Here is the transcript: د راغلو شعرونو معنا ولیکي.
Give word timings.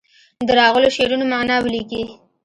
د 0.47 0.49
راغلو 0.59 0.93
شعرونو 0.95 1.25
معنا 1.31 1.57
ولیکي. 1.61 2.03